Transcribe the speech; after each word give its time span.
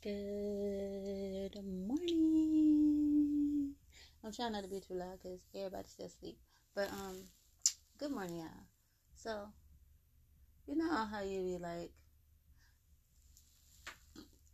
Good 0.00 1.58
morning. 1.66 2.04
I'm 4.22 4.32
trying 4.32 4.52
not 4.52 4.62
to 4.62 4.68
be 4.68 4.78
too 4.78 4.94
loud 4.94 5.18
because 5.20 5.40
everybody's 5.52 5.90
still 5.90 6.06
asleep. 6.06 6.38
But 6.72 6.92
um, 6.92 7.16
good 7.98 8.12
morning, 8.12 8.36
y'all. 8.36 8.46
So, 9.16 9.48
you 10.68 10.76
know 10.76 10.88
how 10.88 11.22
you 11.22 11.40
be 11.40 11.58
like 11.60 11.90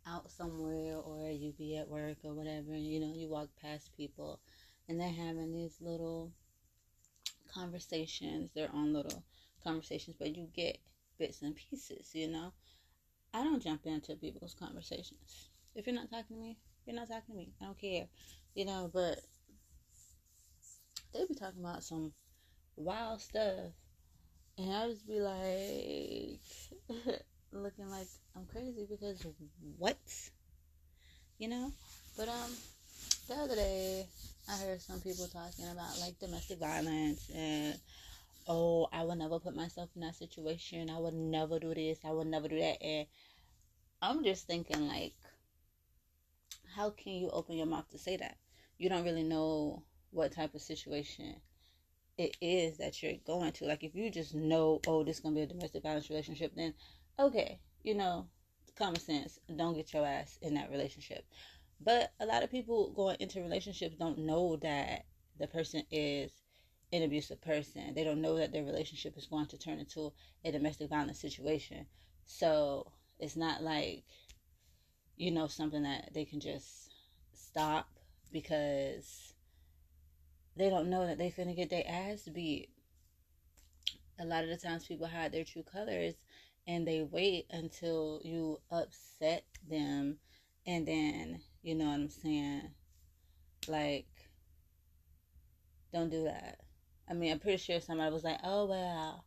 out 0.07 0.31
somewhere 0.31 0.97
or 0.97 1.29
you 1.29 1.53
be 1.55 1.77
at 1.77 1.89
work 1.89 2.17
or 2.23 2.33
whatever, 2.33 2.71
and 2.71 2.83
you 2.83 2.99
know 2.99 3.13
you 3.13 3.29
walk 3.29 3.49
past 3.61 3.95
people 3.95 4.39
and 4.89 4.99
they're 4.99 5.09
having 5.09 5.53
these 5.53 5.77
little 5.79 6.31
conversations, 7.53 8.49
their 8.55 8.71
own 8.73 8.93
little 8.93 9.23
conversations, 9.63 10.15
but 10.17 10.35
you 10.35 10.47
get 10.55 10.79
bits 11.19 11.43
and 11.43 11.55
pieces, 11.55 12.15
you 12.15 12.29
know. 12.29 12.51
I 13.35 13.43
don't 13.43 13.61
jump 13.61 13.85
into 13.85 14.15
people's 14.15 14.55
conversations. 14.55 15.49
If 15.75 15.85
you're 15.85 15.95
not 15.95 16.09
talking 16.09 16.37
to 16.37 16.41
me, 16.41 16.57
you're 16.85 16.95
not 16.95 17.09
talking 17.09 17.35
to 17.35 17.37
me. 17.37 17.49
I 17.61 17.65
don't 17.65 17.77
care, 17.77 18.05
you 18.53 18.63
know. 18.63 18.89
But 18.93 19.19
they 21.13 21.25
be 21.25 21.35
talking 21.35 21.59
about 21.59 21.83
some 21.83 22.13
wild 22.77 23.21
stuff, 23.21 23.73
and 24.57 24.73
I 24.73 24.87
just 24.87 25.05
be 25.05 25.19
like 25.19 26.39
looking 27.51 27.89
like 27.89 28.07
I'm 28.37 28.45
crazy 28.45 28.87
because 28.89 29.25
what, 29.77 29.97
you 31.37 31.49
know. 31.49 31.73
But 32.17 32.29
um, 32.29 32.51
the 33.27 33.35
other 33.35 33.55
day 33.55 34.05
I 34.49 34.57
heard 34.57 34.81
some 34.81 35.01
people 35.01 35.27
talking 35.27 35.67
about 35.69 35.99
like 35.99 36.19
domestic 36.19 36.59
violence 36.59 37.29
and 37.35 37.77
oh, 38.47 38.87
I 38.93 39.03
would 39.03 39.17
never 39.17 39.39
put 39.39 39.55
myself 39.55 39.89
in 39.95 40.01
that 40.01 40.15
situation. 40.15 40.89
I 40.89 40.99
would 40.99 41.13
never 41.13 41.59
do 41.59 41.73
this. 41.73 41.99
I 42.05 42.11
would 42.11 42.27
never 42.27 42.47
do 42.47 42.59
that. 42.59 42.81
And 42.83 43.07
I'm 44.07 44.23
just 44.23 44.45
thinking, 44.45 44.87
like, 44.87 45.15
how 46.75 46.91
can 46.91 47.13
you 47.13 47.31
open 47.31 47.57
your 47.57 47.65
mouth 47.65 47.89
to 47.89 47.97
say 47.97 48.17
that? 48.17 48.37
You 48.77 48.87
don't 48.87 49.03
really 49.03 49.23
know 49.23 49.81
what 50.11 50.31
type 50.31 50.53
of 50.53 50.61
situation 50.61 51.37
it 52.15 52.37
is 52.39 52.77
that 52.77 53.01
you're 53.01 53.13
going 53.25 53.51
to. 53.53 53.65
Like, 53.65 53.83
if 53.83 53.95
you 53.95 54.11
just 54.11 54.35
know, 54.35 54.79
oh, 54.85 55.03
this 55.03 55.17
is 55.17 55.23
to 55.23 55.31
be 55.31 55.41
a 55.41 55.47
domestic 55.47 55.81
violence 55.81 56.11
relationship, 56.11 56.53
then 56.55 56.75
okay, 57.17 57.59
you 57.81 57.95
know, 57.95 58.27
common 58.75 58.99
sense. 58.99 59.39
Don't 59.55 59.73
get 59.73 59.91
your 59.91 60.05
ass 60.05 60.37
in 60.39 60.53
that 60.53 60.69
relationship. 60.69 61.25
But 61.81 62.13
a 62.19 62.27
lot 62.27 62.43
of 62.43 62.51
people 62.51 62.91
going 62.91 63.17
into 63.19 63.41
relationships 63.41 63.95
don't 63.97 64.19
know 64.19 64.57
that 64.57 65.05
the 65.39 65.47
person 65.47 65.81
is 65.89 66.31
an 66.93 67.01
abusive 67.01 67.41
person. 67.41 67.95
They 67.95 68.03
don't 68.03 68.21
know 68.21 68.37
that 68.37 68.51
their 68.51 68.65
relationship 68.65 69.17
is 69.17 69.25
going 69.25 69.47
to 69.47 69.57
turn 69.57 69.79
into 69.79 70.13
a 70.43 70.51
domestic 70.51 70.91
violence 70.91 71.19
situation. 71.19 71.87
So 72.27 72.91
it's 73.19 73.35
not 73.35 73.63
like, 73.63 74.03
you 75.17 75.31
know, 75.31 75.47
something 75.47 75.83
that 75.83 76.13
they 76.13 76.25
can 76.25 76.39
just 76.39 76.93
stop 77.33 77.87
because 78.31 79.33
they 80.57 80.69
don't 80.69 80.89
know 80.89 81.05
that 81.05 81.17
they 81.17 81.31
finna 81.31 81.55
get 81.55 81.69
their 81.69 81.85
ass 81.87 82.27
beat. 82.33 82.69
A 84.19 84.25
lot 84.25 84.43
of 84.43 84.49
the 84.49 84.57
times 84.57 84.85
people 84.85 85.07
hide 85.07 85.31
their 85.31 85.43
true 85.43 85.63
colors 85.63 86.15
and 86.67 86.87
they 86.87 87.03
wait 87.03 87.45
until 87.51 88.21
you 88.23 88.59
upset 88.71 89.43
them 89.69 90.17
and 90.65 90.87
then, 90.87 91.41
you 91.61 91.75
know 91.75 91.85
what 91.85 91.93
I'm 91.93 92.09
saying? 92.09 92.69
Like, 93.67 94.07
don't 95.93 96.09
do 96.09 96.23
that. 96.23 96.59
I 97.09 97.13
mean, 97.13 97.31
I'm 97.31 97.39
pretty 97.39 97.57
sure 97.57 97.79
somebody 97.79 98.11
was 98.11 98.23
like, 98.23 98.39
"Oh 98.43 98.65
well, 98.65 99.25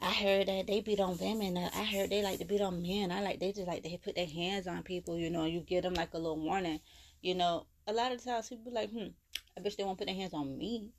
I 0.00 0.12
heard 0.12 0.46
that 0.46 0.66
they 0.68 0.80
beat 0.80 1.00
on 1.00 1.18
women. 1.18 1.56
I 1.56 1.84
heard 1.84 2.10
they 2.10 2.22
like 2.22 2.38
to 2.38 2.44
beat 2.44 2.60
on 2.60 2.82
men. 2.82 3.10
I 3.10 3.20
like 3.20 3.40
they 3.40 3.52
just 3.52 3.66
like 3.66 3.82
they 3.82 3.96
put 3.96 4.14
their 4.14 4.26
hands 4.26 4.66
on 4.66 4.82
people. 4.84 5.18
You 5.18 5.28
know, 5.28 5.44
you 5.44 5.60
give 5.60 5.82
them 5.82 5.94
like 5.94 6.14
a 6.14 6.18
little 6.18 6.38
warning. 6.38 6.80
You 7.20 7.34
know, 7.34 7.66
a 7.86 7.92
lot 7.92 8.12
of 8.12 8.22
times 8.22 8.48
people 8.48 8.70
be 8.70 8.76
like, 8.76 8.90
hmm, 8.90 9.08
I 9.56 9.60
bet 9.60 9.76
they 9.76 9.82
won't 9.82 9.98
put 9.98 10.06
their 10.06 10.14
hands 10.14 10.34
on 10.34 10.56
me, 10.56 10.92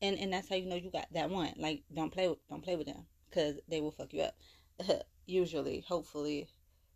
and 0.00 0.18
and 0.18 0.32
that's 0.32 0.48
how 0.48 0.56
you 0.56 0.66
know 0.66 0.74
you 0.76 0.90
got 0.90 1.12
that 1.12 1.30
one. 1.30 1.52
Like, 1.56 1.82
don't 1.94 2.12
play 2.12 2.28
with 2.28 2.38
don't 2.50 2.64
play 2.64 2.74
with 2.74 2.88
them 2.88 3.06
because 3.30 3.60
they 3.68 3.80
will 3.80 3.92
fuck 3.92 4.12
you 4.12 4.22
up. 4.22 4.34
Usually, 5.26 5.84
hopefully, 5.86 6.48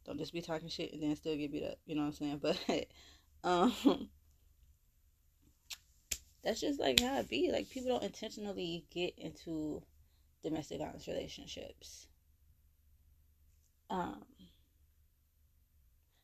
don't 0.05 0.19
just 0.19 0.33
be 0.33 0.43
talking 0.43 0.69
shit 0.69 0.93
and 0.93 1.03
then 1.03 1.15
still 1.15 1.37
get 1.37 1.53
beat 1.53 1.65
up. 1.65 1.79
You 1.87 1.95
know 1.95 2.03
what 2.03 2.21
I'm 2.21 2.41
saying? 2.41 2.41
But 2.43 2.87
um 3.45 4.09
that's 6.43 6.61
just 6.61 6.81
like 6.81 7.01
how 7.01 7.19
it 7.19 7.29
be. 7.29 7.51
Like 7.53 7.71
people 7.71 7.91
don't 7.91 8.03
intentionally 8.03 8.85
get 8.91 9.15
into 9.17 9.83
domestic 10.47 10.79
violence 10.79 11.09
relationships. 11.09 12.07
Um, 13.91 14.25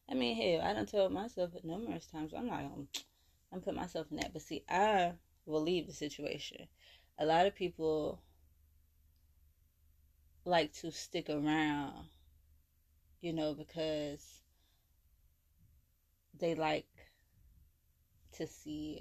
I 0.09 0.15
mean, 0.15 0.37
hell, 0.37 0.65
I 0.65 0.75
don't 0.75 0.89
tell 0.89 1.11
myself 1.11 1.53
numerous 1.65 2.07
times 2.07 2.33
I'm 2.33 2.47
not 2.47 2.63
gonna, 2.63 2.87
I'm 3.53 3.61
put 3.61 3.75
myself 3.75 4.07
in 4.11 4.19
that. 4.19 4.33
But 4.33 4.43
see, 4.43 4.65
I 4.69 5.15
will 5.47 5.63
leave 5.63 5.87
the 5.89 5.93
situation. 5.93 6.69
A 7.19 7.27
lot 7.27 7.47
of 7.47 7.55
people 7.55 8.23
like 10.45 10.73
to 10.75 10.93
stick 10.93 11.29
around, 11.29 12.07
you 13.21 13.33
know, 13.33 13.55
because 13.55 14.43
they 16.39 16.55
like 16.55 16.87
to 18.33 18.47
see 18.47 19.01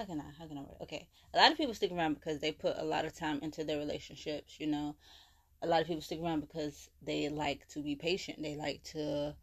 how 0.00 0.06
can 0.06 0.20
I 0.20 0.24
how 0.38 0.46
can 0.46 0.56
I 0.56 0.82
okay. 0.82 1.08
A 1.34 1.38
lot 1.38 1.52
of 1.52 1.58
people 1.58 1.74
stick 1.74 1.92
around 1.92 2.14
because 2.14 2.40
they 2.40 2.52
put 2.52 2.76
a 2.78 2.84
lot 2.84 3.04
of 3.04 3.14
time 3.14 3.38
into 3.42 3.64
their 3.64 3.78
relationships 3.78 4.58
you 4.58 4.66
know. 4.66 4.96
A 5.62 5.66
lot 5.66 5.82
of 5.82 5.86
people 5.86 6.00
stick 6.00 6.20
around 6.22 6.40
because 6.40 6.88
they 7.02 7.28
like 7.28 7.68
to 7.68 7.82
be 7.82 7.94
patient. 7.94 8.42
They 8.42 8.56
like 8.56 8.82
to 8.94 9.34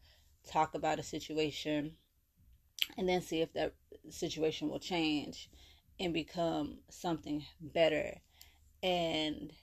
talk 0.50 0.74
about 0.74 0.98
a 0.98 1.04
situation 1.04 1.92
and 2.98 3.08
then 3.08 3.22
see 3.22 3.42
if 3.42 3.54
that 3.54 3.76
situation 4.10 4.70
will 4.70 4.80
change 4.80 5.48
and 6.00 6.12
become 6.12 6.80
something 6.90 7.46
better. 7.62 8.16
And 8.82 9.54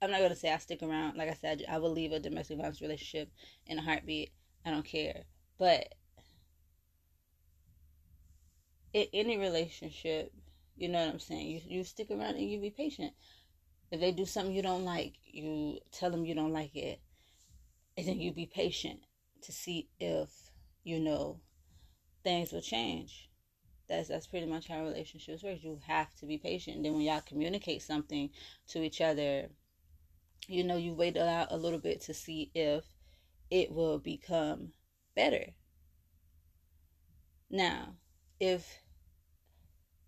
I'm 0.00 0.10
not 0.10 0.18
going 0.18 0.30
to 0.30 0.36
say 0.36 0.50
I 0.50 0.56
stick 0.58 0.82
around. 0.82 1.18
Like 1.18 1.28
I 1.28 1.34
said 1.34 1.62
I 1.68 1.76
will 1.76 1.92
leave 1.92 2.12
a 2.12 2.20
domestic 2.20 2.56
violence 2.56 2.80
relationship 2.80 3.30
in 3.66 3.78
a 3.78 3.82
heartbeat. 3.82 4.30
I 4.64 4.70
don't 4.70 4.84
care. 4.84 5.24
But 5.58 5.94
in 8.92 9.06
any 9.12 9.36
relationship, 9.36 10.32
you 10.76 10.88
know 10.88 11.04
what 11.04 11.12
I'm 11.12 11.18
saying? 11.18 11.46
You 11.46 11.60
you 11.64 11.84
stick 11.84 12.10
around 12.10 12.36
and 12.36 12.50
you 12.50 12.60
be 12.60 12.70
patient. 12.70 13.12
If 13.90 14.00
they 14.00 14.12
do 14.12 14.26
something 14.26 14.54
you 14.54 14.62
don't 14.62 14.84
like, 14.84 15.14
you 15.24 15.78
tell 15.92 16.10
them 16.10 16.24
you 16.24 16.34
don't 16.34 16.52
like 16.52 16.76
it, 16.76 17.00
and 17.96 18.06
then 18.06 18.20
you 18.20 18.32
be 18.32 18.46
patient 18.46 19.00
to 19.42 19.52
see 19.52 19.88
if 19.98 20.30
you 20.84 21.00
know 21.00 21.40
things 22.22 22.52
will 22.52 22.60
change. 22.60 23.30
That's 23.88 24.08
that's 24.08 24.26
pretty 24.26 24.46
much 24.46 24.68
how 24.68 24.82
relationships 24.82 25.42
work. 25.42 25.62
You 25.62 25.80
have 25.86 26.14
to 26.16 26.26
be 26.26 26.38
patient. 26.38 26.76
And 26.76 26.84
then 26.84 26.92
when 26.92 27.02
y'all 27.02 27.22
communicate 27.26 27.82
something 27.82 28.30
to 28.68 28.82
each 28.82 29.00
other, 29.00 29.48
you 30.46 30.64
know 30.64 30.76
you 30.76 30.92
wait 30.94 31.16
out 31.16 31.48
a 31.50 31.56
little 31.56 31.78
bit 31.78 32.02
to 32.02 32.14
see 32.14 32.50
if 32.54 32.84
it 33.50 33.72
will 33.72 33.98
become 33.98 34.72
better. 35.16 35.46
Now, 37.50 37.94
if 38.40 38.80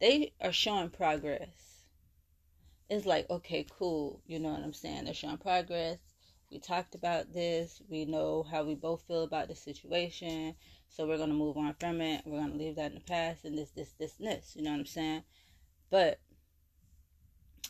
they 0.01 0.33
are 0.41 0.53
showing 0.53 0.91
progress, 0.91 1.85
it's 2.89 3.07
like, 3.07 3.29
okay, 3.31 3.67
cool. 3.79 4.21
You 4.27 4.41
know 4.41 4.51
what 4.51 4.63
I'm 4.63 4.73
saying? 4.73 5.05
They're 5.05 5.15
showing 5.15 5.39
progress. 5.39 5.99
We 6.51 6.59
talked 6.59 6.97
about 6.97 7.33
this. 7.33 7.81
We 7.89 8.05
know 8.05 8.43
how 8.43 8.65
we 8.65 8.75
both 8.75 9.03
feel 9.03 9.23
about 9.23 9.49
the 9.49 9.55
situation. 9.55 10.57
So 10.89 11.07
we're 11.07 11.17
going 11.17 11.29
to 11.29 11.35
move 11.35 11.57
on 11.57 11.75
from 11.79 12.01
it. 12.01 12.23
We're 12.27 12.41
going 12.41 12.53
to 12.53 12.59
leave 12.59 12.77
that 12.77 12.91
in 12.91 12.95
the 12.95 13.05
past 13.05 13.45
and 13.45 13.57
this, 13.57 13.71
this, 13.71 13.93
this, 13.99 14.15
this. 14.15 14.55
You 14.57 14.65
know 14.65 14.73
what 14.73 14.81
I'm 14.81 14.87
saying? 14.87 15.23
But 15.91 16.19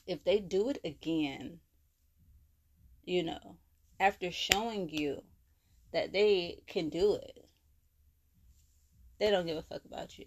if 0.07 0.25
they 0.25 0.39
do 0.39 0.71
it 0.71 0.81
again, 0.85 1.59
you 3.05 3.23
know, 3.23 3.57
after 3.99 4.31
showing 4.31 4.89
you 4.89 5.23
that 5.93 6.13
they 6.13 6.63
can 6.67 6.89
do 6.89 7.17
it, 7.17 7.45
they 9.19 9.31
don't 9.31 9.47
give 9.47 9.59
a 9.59 9.63
fuck 9.63 9.85
about 9.85 10.19
you. 10.19 10.25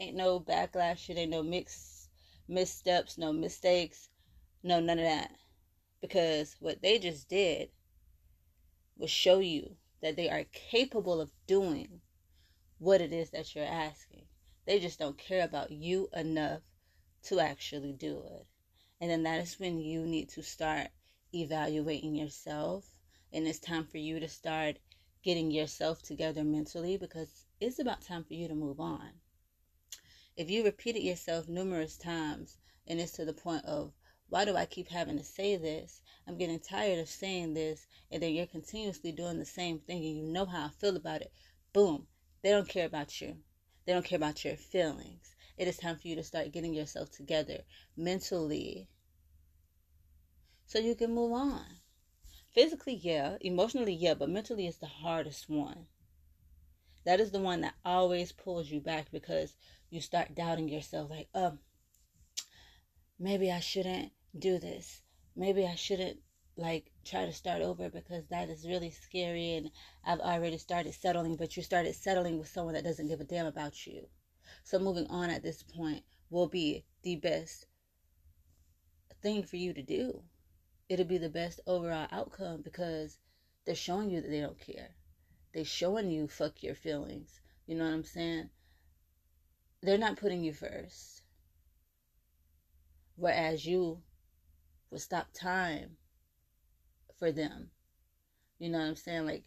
Ain't 0.00 0.14
no 0.14 0.38
backlash. 0.38 1.10
It 1.10 1.18
ain't 1.18 1.32
no 1.32 1.42
mix 1.42 2.08
missteps, 2.46 3.18
no 3.18 3.32
mistakes, 3.32 4.10
no 4.62 4.78
none 4.78 5.00
of 5.00 5.04
that. 5.04 5.34
Because 6.00 6.54
what 6.60 6.82
they 6.82 7.00
just 7.00 7.28
did 7.28 7.70
was 8.96 9.10
show 9.10 9.40
you 9.40 9.76
that 10.00 10.14
they 10.14 10.30
are 10.30 10.44
capable 10.52 11.20
of 11.20 11.32
doing 11.48 12.00
what 12.78 13.00
it 13.00 13.12
is 13.12 13.30
that 13.30 13.56
you're 13.56 13.64
asking. 13.64 14.26
They 14.66 14.78
just 14.78 15.00
don't 15.00 15.18
care 15.18 15.44
about 15.44 15.72
you 15.72 16.08
enough 16.12 16.62
to 17.24 17.40
actually 17.40 17.92
do 17.92 18.22
it. 18.24 18.46
And 19.00 19.10
then 19.10 19.24
that 19.24 19.40
is 19.40 19.58
when 19.58 19.80
you 19.80 20.06
need 20.06 20.28
to 20.30 20.44
start 20.44 20.90
evaluating 21.34 22.14
yourself. 22.14 22.94
And 23.32 23.48
it's 23.48 23.58
time 23.58 23.84
for 23.84 23.98
you 23.98 24.20
to 24.20 24.28
start 24.28 24.78
getting 25.24 25.50
yourself 25.50 26.02
together 26.02 26.44
mentally 26.44 26.96
because 26.96 27.46
it's 27.60 27.80
about 27.80 28.02
time 28.02 28.22
for 28.22 28.34
you 28.34 28.46
to 28.46 28.54
move 28.54 28.78
on 28.78 29.10
if 30.38 30.48
you 30.48 30.62
repeat 30.64 30.94
it 30.94 31.02
yourself 31.02 31.48
numerous 31.48 31.96
times 31.96 32.58
and 32.86 33.00
it's 33.00 33.10
to 33.10 33.24
the 33.24 33.32
point 33.32 33.64
of 33.64 33.92
Why 34.28 34.44
do 34.44 34.54
I 34.56 34.66
keep 34.66 34.86
having 34.88 35.18
to 35.18 35.24
say 35.24 35.56
this? 35.56 36.00
I'm 36.28 36.38
getting 36.38 36.60
tired 36.60 37.00
of 37.00 37.08
saying 37.08 37.54
this. 37.54 37.88
And 38.10 38.22
then 38.22 38.34
you're 38.34 38.46
continuously 38.46 39.10
doing 39.10 39.40
the 39.40 39.44
same 39.44 39.80
thing 39.80 40.04
and 40.04 40.16
you 40.16 40.22
know 40.22 40.46
how 40.46 40.66
I 40.66 40.68
feel 40.68 40.96
about 40.96 41.22
it. 41.22 41.32
Boom. 41.72 42.06
They 42.42 42.50
don't 42.50 42.68
care 42.68 42.86
about 42.86 43.20
you. 43.20 43.38
They 43.84 43.92
don't 43.92 44.04
care 44.04 44.18
about 44.18 44.44
your 44.44 44.56
feelings. 44.56 45.34
It 45.56 45.66
is 45.66 45.76
time 45.76 45.96
for 45.96 46.06
you 46.06 46.14
to 46.14 46.22
start 46.22 46.52
getting 46.52 46.72
yourself 46.72 47.10
together 47.10 47.64
mentally 47.96 48.86
so 50.66 50.78
you 50.78 50.94
can 50.94 51.12
move 51.12 51.32
on. 51.32 51.64
Physically, 52.54 52.94
yeah. 52.94 53.38
Emotionally, 53.40 53.94
yeah. 53.94 54.14
But 54.14 54.30
mentally 54.30 54.68
is 54.68 54.76
the 54.76 54.86
hardest 54.86 55.48
one. 55.48 55.86
That 57.04 57.20
is 57.20 57.30
the 57.30 57.40
one 57.40 57.62
that 57.62 57.74
always 57.84 58.32
pulls 58.32 58.70
you 58.70 58.80
back 58.80 59.10
because 59.10 59.56
you 59.90 60.00
start 60.00 60.34
doubting 60.34 60.68
yourself 60.68 61.10
like, 61.10 61.28
oh, 61.34 61.58
maybe 63.18 63.50
I 63.50 63.60
shouldn't 63.60 64.12
do 64.38 64.58
this. 64.58 65.00
Maybe 65.34 65.66
I 65.66 65.74
shouldn't 65.74 66.18
like 66.56 66.90
try 67.04 67.24
to 67.24 67.32
start 67.32 67.62
over 67.62 67.88
because 67.88 68.26
that 68.26 68.48
is 68.48 68.66
really 68.66 68.90
scary 68.90 69.54
and 69.54 69.70
I've 70.04 70.20
already 70.20 70.58
started 70.58 70.94
settling, 70.94 71.36
but 71.36 71.56
you 71.56 71.62
started 71.62 71.94
settling 71.94 72.38
with 72.38 72.48
someone 72.48 72.74
that 72.74 72.84
doesn't 72.84 73.08
give 73.08 73.20
a 73.20 73.24
damn 73.24 73.46
about 73.46 73.86
you. 73.86 74.06
So 74.64 74.78
moving 74.78 75.06
on 75.06 75.30
at 75.30 75.42
this 75.42 75.62
point 75.62 76.02
will 76.30 76.48
be 76.48 76.84
the 77.02 77.16
best 77.16 77.66
thing 79.22 79.42
for 79.42 79.56
you 79.56 79.72
to 79.72 79.82
do. 79.82 80.22
It'll 80.88 81.06
be 81.06 81.18
the 81.18 81.28
best 81.28 81.60
overall 81.66 82.08
outcome 82.10 82.62
because 82.62 83.18
they're 83.64 83.74
showing 83.74 84.10
you 84.10 84.20
that 84.20 84.28
they 84.28 84.40
don't 84.40 84.58
care. 84.58 84.90
They're 85.54 85.64
showing 85.64 86.10
you 86.10 86.28
fuck 86.28 86.62
your 86.62 86.74
feelings. 86.74 87.40
You 87.66 87.76
know 87.76 87.84
what 87.84 87.94
I'm 87.94 88.04
saying? 88.04 88.50
They're 89.82 89.98
not 89.98 90.16
putting 90.16 90.42
you 90.42 90.52
first. 90.52 91.22
Whereas 93.16 93.64
you 93.66 94.02
will 94.90 94.98
stop 94.98 95.28
time 95.32 95.96
for 97.18 97.32
them. 97.32 97.70
You 98.58 98.70
know 98.70 98.78
what 98.78 98.86
I'm 98.86 98.96
saying? 98.96 99.26
Like, 99.26 99.44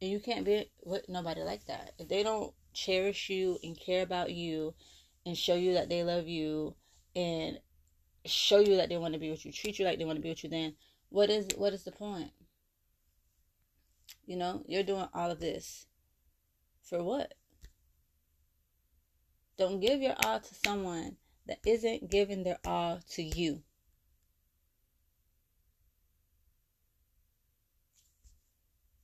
and 0.00 0.10
you 0.10 0.20
can't 0.20 0.44
be 0.44 0.70
with 0.84 1.08
nobody 1.08 1.42
like 1.42 1.66
that. 1.66 1.92
If 1.98 2.08
they 2.08 2.22
don't 2.22 2.52
cherish 2.74 3.30
you 3.30 3.58
and 3.62 3.78
care 3.78 4.02
about 4.02 4.32
you 4.32 4.74
and 5.24 5.36
show 5.36 5.54
you 5.54 5.74
that 5.74 5.88
they 5.88 6.02
love 6.02 6.28
you 6.28 6.74
and 7.14 7.58
show 8.26 8.60
you 8.60 8.76
that 8.76 8.88
they 8.88 8.98
want 8.98 9.14
to 9.14 9.20
be 9.20 9.30
with 9.30 9.46
you, 9.46 9.52
treat 9.52 9.78
you 9.78 9.84
like 9.84 9.98
they 9.98 10.04
want 10.04 10.16
to 10.16 10.22
be 10.22 10.28
with 10.28 10.44
you, 10.44 10.50
then 10.50 10.74
what 11.08 11.30
is 11.30 11.48
what 11.56 11.72
is 11.72 11.84
the 11.84 11.92
point? 11.92 12.30
You 14.26 14.36
know, 14.36 14.62
you're 14.66 14.82
doing 14.82 15.08
all 15.14 15.30
of 15.30 15.40
this 15.40 15.86
for 16.82 17.02
what? 17.02 17.34
Don't 19.58 19.80
give 19.80 20.02
your 20.02 20.14
all 20.24 20.40
to 20.40 20.54
someone 20.54 21.16
that 21.46 21.58
isn't 21.64 22.10
giving 22.10 22.42
their 22.42 22.58
all 22.64 23.00
to 23.10 23.22
you. 23.22 23.62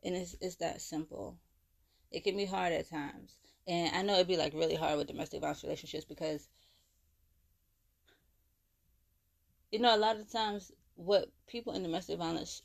And 0.05 0.15
it's, 0.17 0.37
it's 0.41 0.57
that 0.57 0.81
simple. 0.81 1.39
It 2.11 2.25
can 2.25 2.37
be 2.37 2.45
hard 2.45 2.73
at 2.73 2.91
times. 2.91 3.37
And 3.67 3.95
I 3.97 4.03
know 4.03 4.15
it'd 4.15 4.27
be 4.29 4.37
like 4.37 4.53
really 4.53 4.75
hard 4.75 4.99
with 4.99 5.07
domestic 5.07 5.41
violence 5.41 5.63
relationships 5.63 6.05
because, 6.05 6.49
you 9.71 9.79
know, 9.79 9.95
a 9.95 9.97
lot 9.97 10.17
of 10.17 10.31
times 10.31 10.73
what 10.97 11.31
people 11.47 11.73
in 11.73 11.83
domestic 11.83 12.19
violence 12.19 12.63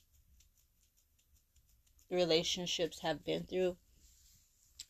relationships 2.09 2.99
have 2.99 3.23
been 3.23 3.43
through, 3.43 3.77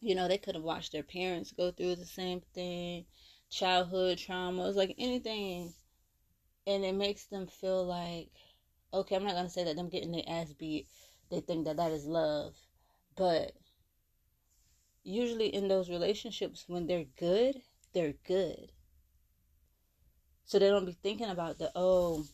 you 0.01 0.15
know, 0.15 0.27
they 0.27 0.37
could 0.37 0.55
have 0.55 0.63
watched 0.63 0.91
their 0.91 1.03
parents 1.03 1.51
go 1.51 1.71
through 1.71 1.95
the 1.95 2.05
same 2.05 2.41
thing, 2.53 3.05
childhood 3.49 4.17
traumas, 4.17 4.75
like 4.75 4.95
anything. 4.97 5.73
And 6.65 6.83
it 6.83 6.95
makes 6.95 7.25
them 7.25 7.47
feel 7.47 7.85
like, 7.85 8.29
okay, 8.93 9.15
I'm 9.15 9.23
not 9.23 9.33
going 9.33 9.45
to 9.45 9.51
say 9.51 9.63
that 9.63 9.75
them 9.75 9.89
getting 9.89 10.11
their 10.11 10.23
ass 10.27 10.53
beat 10.53 10.87
they 11.29 11.41
think 11.41 11.65
that 11.65 11.77
that 11.77 11.91
is 11.91 12.05
love. 12.05 12.55
But 13.15 13.53
usually 15.03 15.53
in 15.53 15.67
those 15.67 15.89
relationships, 15.89 16.65
when 16.67 16.87
they're 16.87 17.05
good, 17.17 17.61
they're 17.93 18.13
good. 18.25 18.71
So 20.45 20.59
they 20.59 20.69
don't 20.69 20.85
be 20.85 20.93
thinking 20.93 21.29
about 21.29 21.57
the, 21.57 21.71
oh, 21.75 22.25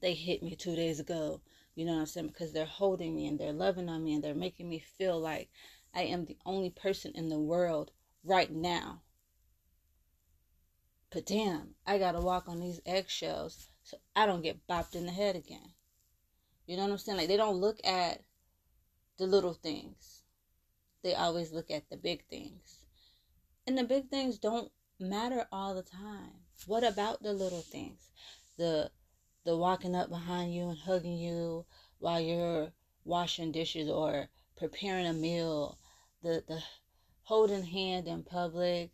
they 0.00 0.14
hit 0.14 0.42
me 0.42 0.56
two 0.56 0.74
days 0.74 1.00
ago. 1.00 1.42
You 1.74 1.84
know 1.84 1.94
what 1.94 2.00
I'm 2.00 2.06
saying? 2.06 2.28
Because 2.28 2.52
they're 2.52 2.64
holding 2.64 3.14
me 3.14 3.26
and 3.26 3.38
they're 3.38 3.52
loving 3.52 3.88
on 3.88 4.04
me 4.04 4.14
and 4.14 4.24
they're 4.24 4.34
making 4.34 4.68
me 4.68 4.78
feel 4.78 5.20
like 5.20 5.50
I 5.94 6.02
am 6.02 6.24
the 6.24 6.38
only 6.44 6.70
person 6.70 7.12
in 7.14 7.28
the 7.28 7.38
world 7.38 7.92
right 8.24 8.50
now. 8.50 9.02
But 11.10 11.26
damn, 11.26 11.76
I 11.86 11.98
gotta 11.98 12.20
walk 12.20 12.48
on 12.48 12.58
these 12.58 12.80
eggshells 12.84 13.68
so 13.84 13.98
I 14.16 14.26
don't 14.26 14.42
get 14.42 14.66
bopped 14.66 14.96
in 14.96 15.06
the 15.06 15.12
head 15.12 15.36
again. 15.36 15.74
You 16.66 16.76
know 16.76 16.82
what 16.82 16.92
I'm 16.92 16.98
saying? 16.98 17.18
Like 17.18 17.28
they 17.28 17.36
don't 17.36 17.60
look 17.60 17.78
at 17.86 18.22
the 19.18 19.26
little 19.26 19.54
things. 19.54 20.22
They 21.02 21.14
always 21.14 21.52
look 21.52 21.70
at 21.70 21.88
the 21.90 21.96
big 21.96 22.24
things. 22.26 22.80
And 23.66 23.78
the 23.78 23.84
big 23.84 24.08
things 24.08 24.38
don't 24.38 24.72
matter 24.98 25.46
all 25.52 25.74
the 25.74 25.82
time. 25.82 26.32
What 26.66 26.82
about 26.82 27.22
the 27.22 27.32
little 27.32 27.62
things? 27.62 28.10
The 28.56 28.90
the 29.44 29.56
walking 29.56 29.94
up 29.94 30.08
behind 30.08 30.54
you 30.54 30.70
and 30.70 30.78
hugging 30.78 31.18
you 31.18 31.66
while 31.98 32.20
you're 32.20 32.72
washing 33.04 33.52
dishes 33.52 33.88
or 33.88 34.30
preparing 34.56 35.06
a 35.06 35.12
meal, 35.12 35.78
the 36.24 36.42
the 36.48 36.62
holding 37.24 37.64
hand 37.64 38.08
in 38.08 38.22
public, 38.22 38.90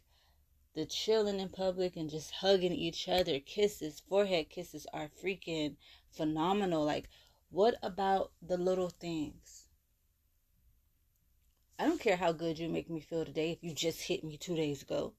the 0.75 0.85
chilling 0.85 1.41
in 1.41 1.49
public 1.49 1.97
and 1.97 2.11
just 2.11 2.31
hugging 2.33 2.73
each 2.73 3.09
other, 3.09 3.39
kisses, 3.39 4.03
forehead 4.09 4.51
kisses 4.51 4.87
are 4.93 5.09
freaking 5.09 5.77
phenomenal. 6.11 6.85
Like 6.85 7.09
what 7.51 7.77
about 7.83 8.33
the 8.43 8.57
little 8.57 8.91
things? 8.91 9.67
I 11.79 11.87
don't 11.87 12.01
care 12.01 12.17
how 12.17 12.33
good 12.33 12.59
you 12.59 12.69
make 12.69 12.91
me 12.91 13.01
feel 13.01 13.25
today 13.25 13.53
if 13.53 13.63
you 13.63 13.73
just 13.73 14.03
hit 14.03 14.23
me 14.23 14.37
two 14.37 14.55
days 14.55 14.83
ago. 14.83 15.15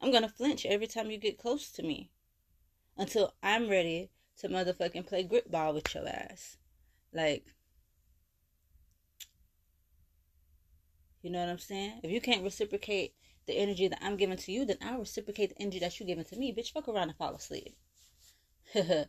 I'm 0.00 0.12
gonna 0.12 0.28
flinch 0.28 0.64
every 0.64 0.86
time 0.86 1.10
you 1.10 1.18
get 1.18 1.38
close 1.38 1.70
to 1.72 1.82
me 1.82 2.10
until 2.96 3.34
I'm 3.42 3.68
ready 3.68 4.10
to 4.38 4.48
motherfucking 4.48 5.06
play 5.06 5.24
grip 5.24 5.50
ball 5.50 5.74
with 5.74 5.92
your 5.94 6.06
ass. 6.06 6.58
Like, 7.12 7.46
you 11.28 11.34
know 11.34 11.40
what 11.40 11.50
I'm 11.50 11.58
saying? 11.58 12.00
If 12.02 12.10
you 12.10 12.22
can't 12.22 12.42
reciprocate 12.42 13.12
the 13.46 13.52
energy 13.52 13.86
that 13.86 13.98
I'm 14.00 14.16
giving 14.16 14.38
to 14.38 14.50
you, 14.50 14.64
then 14.64 14.78
I'll 14.80 15.00
reciprocate 15.00 15.50
the 15.50 15.60
energy 15.60 15.78
that 15.80 16.00
you're 16.00 16.06
giving 16.06 16.24
to 16.24 16.36
me. 16.36 16.54
Bitch, 16.54 16.72
fuck 16.72 16.88
around 16.88 17.10
and 17.10 17.18
fall 17.18 17.34
asleep. 17.34 17.76
Ain't 18.74 19.08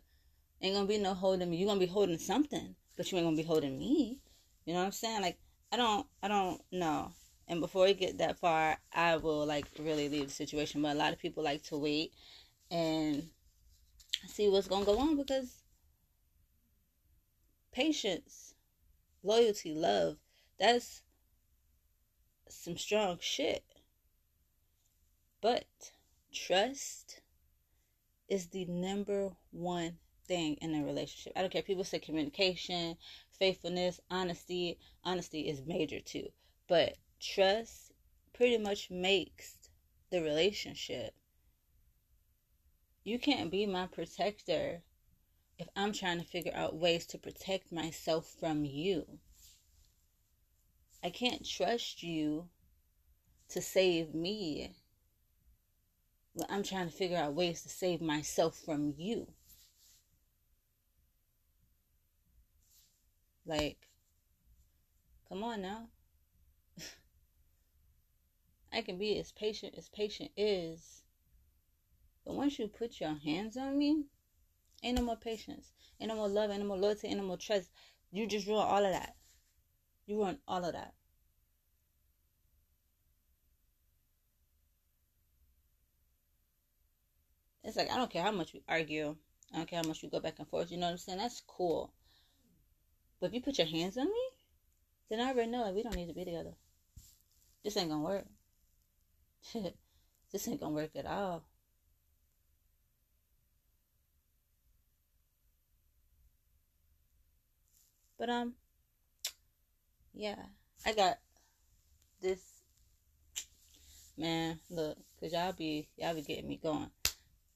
gonna 0.62 0.86
be 0.86 0.98
no 0.98 1.14
holding 1.14 1.50
me. 1.50 1.56
You're 1.56 1.70
gonna 1.70 1.80
be 1.80 1.86
holding 1.86 2.18
something, 2.18 2.76
but 2.98 3.10
you 3.10 3.18
ain't 3.18 3.26
gonna 3.26 3.38
be 3.38 3.44
holding 3.44 3.80
me. 3.80 4.20
You 4.66 4.74
know 4.74 4.82
what 4.82 4.88
I'm 4.88 4.92
saying? 4.92 5.22
Like 5.22 5.38
I 5.72 5.78
don't 5.78 6.06
I 6.22 6.28
don't 6.28 6.62
know. 6.74 7.14
And 7.48 7.62
before 7.62 7.86
we 7.86 7.94
get 7.94 8.18
that 8.18 8.38
far, 8.38 8.78
I 8.94 9.16
will 9.16 9.46
like 9.46 9.68
really 9.80 10.10
leave 10.10 10.26
the 10.28 10.34
situation. 10.34 10.82
But 10.82 10.98
a 10.98 11.00
lot 11.00 11.14
of 11.14 11.20
people 11.20 11.42
like 11.42 11.64
to 11.64 11.78
wait 11.78 12.12
and 12.70 13.30
see 14.28 14.50
what's 14.50 14.68
gonna 14.68 14.84
go 14.84 15.00
on 15.00 15.16
because 15.16 15.64
patience, 17.72 18.56
loyalty, 19.24 19.74
love, 19.74 20.18
that's 20.60 21.02
some 22.52 22.78
strong 22.78 23.18
shit. 23.22 23.64
But 25.42 25.92
trust 26.34 27.22
is 28.28 28.48
the 28.48 28.66
number 28.66 29.32
one 29.52 29.98
thing 30.28 30.56
in 30.56 30.76
a 30.76 30.86
relationship. 30.86 31.34
I 31.36 31.42
don't 31.42 31.52
care. 31.52 31.62
People 31.62 31.84
say 31.84 32.00
communication, 32.00 32.98
faithfulness, 33.32 34.00
honesty. 34.12 34.78
Honesty 35.04 35.48
is 35.48 35.66
major 35.66 36.00
too. 36.00 36.28
But 36.68 36.98
trust 37.20 37.94
pretty 38.34 38.58
much 38.58 38.92
makes 38.92 39.70
the 40.12 40.22
relationship. 40.22 41.14
You 43.04 43.18
can't 43.18 43.50
be 43.50 43.66
my 43.66 43.88
protector 43.88 44.84
if 45.58 45.68
I'm 45.76 45.94
trying 45.94 46.20
to 46.20 46.26
figure 46.26 46.54
out 46.56 46.76
ways 46.76 47.06
to 47.08 47.18
protect 47.18 47.72
myself 47.72 48.28
from 48.40 48.66
you. 48.66 49.20
I 51.04 51.10
can't 51.10 51.48
trust 51.48 52.04
you 52.04 52.50
to 53.50 53.62
save 53.62 54.14
me. 54.14 54.74
I'm 56.50 56.64
trying 56.64 56.90
to 56.90 56.96
figure 56.96 57.18
out 57.18 57.34
ways 57.34 57.62
to 57.64 57.70
save 57.70 58.02
myself 58.02 58.58
from 58.58 58.94
you. 58.98 59.28
Like, 63.46 63.88
come 65.28 65.44
on 65.44 65.62
now. 65.62 65.88
I 68.74 68.82
can 68.82 68.98
be 68.98 69.18
as 69.20 69.32
patient 69.32 69.74
as 69.78 69.90
patient 69.90 70.32
is. 70.38 71.04
But 72.26 72.36
once 72.36 72.60
you 72.60 72.68
put 72.68 73.00
your 73.00 73.16
hands 73.16 73.58
on 73.58 73.78
me, 73.78 74.04
ain't 74.84 74.98
no 74.98 75.04
more 75.04 75.18
patience, 75.18 75.72
ain't 76.00 76.10
no 76.10 76.16
more 76.16 76.30
love, 76.30 76.52
ain't 76.52 76.60
no 76.62 76.68
more 76.68 76.78
loyalty, 76.78 77.08
ain't 77.08 77.18
no 77.18 77.24
more 77.24 77.38
trust. 77.38 77.72
You 78.12 78.28
just 78.28 78.46
ruin 78.46 78.60
all 78.60 78.86
of 78.86 78.92
that. 78.92 79.16
You 80.10 80.18
want 80.18 80.40
all 80.48 80.66
of 80.66 80.74
that. 80.74 80.96
It's 87.64 87.78
like 87.78 87.92
I 87.92 87.96
don't 87.96 88.10
care 88.10 88.24
how 88.24 88.32
much 88.32 88.52
we 88.54 88.64
argue. 88.68 89.16
I 89.54 89.58
don't 89.58 89.70
care 89.70 89.80
how 89.84 89.88
much 89.88 90.02
we 90.02 90.10
go 90.10 90.20
back 90.20 90.40
and 90.40 90.48
forth. 90.48 90.72
You 90.72 90.78
know 90.78 90.88
what 90.88 90.94
I'm 90.94 90.98
saying? 90.98 91.20
That's 91.20 91.44
cool. 91.46 91.94
But 93.20 93.28
if 93.28 93.34
you 93.36 93.42
put 93.42 93.60
your 93.60 93.68
hands 93.68 94.00
on 94.00 94.06
me, 94.06 94.30
then 95.12 95.20
I 95.20 95.30
already 95.30 95.52
know 95.52 95.62
like 95.62 95.76
we 95.76 95.84
don't 95.84 95.96
need 95.96 96.08
to 96.08 96.16
be 96.16 96.26
together. 96.26 96.56
This 97.64 97.78
ain't 97.78 97.92
gonna 97.92 98.04
work. 98.04 98.26
this 100.32 100.48
ain't 100.48 100.60
gonna 100.60 100.74
work 100.74 100.96
at 100.96 101.06
all. 101.06 101.44
But 108.18 108.32
um 108.32 108.56
yeah, 110.20 110.36
I 110.86 110.92
got 110.92 111.18
this 112.22 112.42
man, 114.18 114.60
look, 114.70 114.98
cause 115.18 115.32
y'all 115.32 115.54
be 115.54 115.88
y'all 115.96 116.14
be 116.14 116.22
getting 116.22 116.50
me 116.50 116.60
going. 116.62 116.92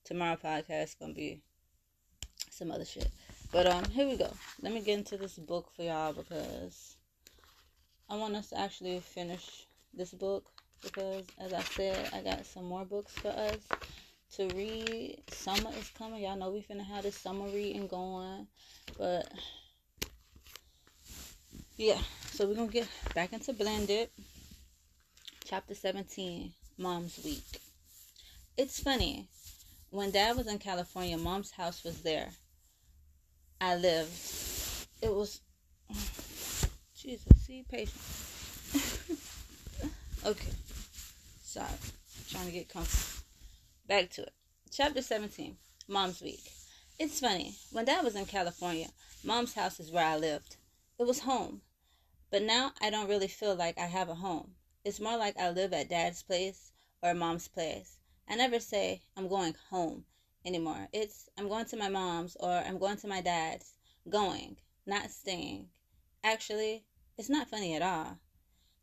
Tomorrow 0.06 0.38
podcast 0.42 0.98
gonna 0.98 1.14
be 1.14 1.42
some 2.50 2.72
other 2.72 2.86
shit. 2.86 3.10
But 3.52 3.68
um, 3.68 3.84
here 3.86 4.08
we 4.08 4.16
go. 4.16 4.30
Let 4.62 4.72
me 4.72 4.80
get 4.80 4.98
into 4.98 5.18
this 5.18 5.34
book 5.34 5.72
for 5.76 5.84
y'all 5.84 6.14
because 6.14 6.96
I 8.10 8.16
want 8.16 8.38
us 8.38 8.52
to 8.52 8.60
actually 8.62 8.98
finish 9.02 9.68
this 9.94 10.12
book 10.12 10.46
because, 10.82 11.26
as 11.40 11.52
I 11.52 11.62
said, 11.64 12.12
I 12.14 12.22
got 12.22 12.46
some 12.46 12.64
more 12.64 12.86
books 12.86 13.12
for 13.12 13.28
us 13.28 13.58
to 14.38 14.48
read. 14.56 15.22
Summer 15.28 15.70
is 15.78 15.92
coming. 15.98 16.24
Y'all 16.24 16.38
know 16.38 16.52
we 16.52 16.62
finna 16.62 16.86
have 16.86 17.04
this 17.04 17.18
summer 17.18 17.48
reading 17.48 17.88
going, 17.88 18.48
but 18.98 19.30
yeah. 21.76 22.00
So 22.34 22.48
we're 22.48 22.56
gonna 22.56 22.68
get 22.68 22.88
back 23.14 23.32
into 23.32 23.54
blended. 23.54 24.10
Chapter 25.46 25.76
seventeen, 25.76 26.52
Mom's 26.80 27.24
Week. 27.24 27.62
It's 28.58 28.80
funny. 28.80 29.28
When 29.92 30.10
Dad 30.10 30.36
was 30.36 30.48
in 30.48 30.58
California, 30.58 31.16
Mom's 31.16 31.52
house 31.52 31.84
was 31.84 32.02
there 32.02 32.32
I 33.62 33.76
lived. 33.76 34.10
It 35.04 35.14
was 35.14 35.42
Jesus, 36.98 37.28
see 37.40 37.66
patience. 37.70 38.48
okay. 40.26 40.54
Sorry. 41.44 41.68
trying 42.32 42.48
to 42.48 42.52
get 42.52 42.68
comfortable. 42.68 43.24
Back 43.88 44.10
to 44.10 44.24
it. 44.24 44.34
Chapter 44.72 45.04
17. 45.04 45.56
Mom's 45.88 46.20
Week. 46.20 46.52
It's 46.98 47.20
funny. 47.20 47.54
When 47.72 47.86
Dad 47.86 48.04
was 48.04 48.16
in 48.16 48.26
California, 48.26 48.88
Mom's 49.24 49.54
house 49.54 49.80
is 49.80 49.92
where 49.92 50.06
I 50.06 50.18
lived. 50.18 50.56
It 50.98 51.06
was 51.06 51.20
home. 51.20 51.62
But 52.34 52.42
now 52.42 52.72
I 52.82 52.90
don't 52.90 53.08
really 53.08 53.28
feel 53.28 53.54
like 53.54 53.78
I 53.78 53.86
have 53.86 54.10
a 54.10 54.16
home. 54.16 54.56
It's 54.84 55.00
more 55.00 55.18
like 55.18 55.38
I 55.38 55.52
live 55.52 55.72
at 55.72 55.88
Dad's 55.88 56.24
place 56.24 56.72
or 57.04 57.14
Mom's 57.14 57.48
place. 57.48 58.00
I 58.28 58.36
never 58.36 58.60
say 58.60 59.04
I'm 59.16 59.28
going 59.28 59.54
home 59.70 60.06
anymore. 60.44 60.90
It's 60.92 61.30
I'm 61.38 61.48
going 61.48 61.66
to 61.66 61.78
my 61.78 61.90
mom's 61.90 62.36
or 62.40 62.50
I'm 62.50 62.80
going 62.80 62.98
to 62.98 63.08
my 63.08 63.22
dad's. 63.22 63.74
Going, 64.10 64.58
not 64.88 65.12
staying. 65.12 65.68
Actually, 66.24 66.86
it's 67.20 67.30
not 67.30 67.52
funny 67.52 67.76
at 67.76 67.84
all. 67.84 68.18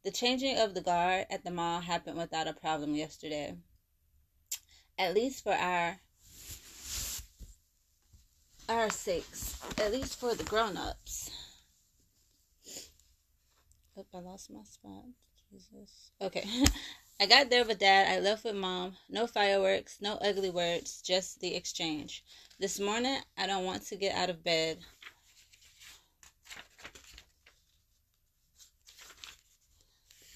The 0.04 0.12
changing 0.12 0.56
of 0.56 0.74
the 0.74 0.80
guard 0.80 1.26
at 1.28 1.42
the 1.42 1.50
mall 1.50 1.80
happened 1.80 2.18
without 2.18 2.46
a 2.46 2.52
problem 2.52 2.94
yesterday. 2.94 3.56
At 4.96 5.12
least 5.12 5.42
for 5.42 5.54
our 5.54 5.98
our 8.68 8.90
sakes. 8.90 9.58
At 9.76 9.90
least 9.90 10.20
for 10.20 10.36
the 10.36 10.44
grown 10.44 10.76
I 14.14 14.18
lost 14.18 14.50
my 14.50 14.62
spot. 14.64 15.04
Jesus. 15.50 16.10
Okay. 16.20 16.44
I 17.20 17.26
got 17.26 17.50
there 17.50 17.64
with 17.64 17.78
dad. 17.78 18.08
I 18.08 18.20
left 18.20 18.44
with 18.44 18.54
mom. 18.54 18.96
No 19.10 19.26
fireworks, 19.26 19.98
no 20.00 20.14
ugly 20.14 20.50
words, 20.50 21.02
just 21.02 21.40
the 21.40 21.54
exchange. 21.54 22.24
This 22.58 22.80
morning, 22.80 23.18
I 23.36 23.46
don't 23.46 23.64
want 23.64 23.86
to 23.86 23.96
get 23.96 24.16
out 24.16 24.30
of 24.30 24.42
bed. 24.42 24.78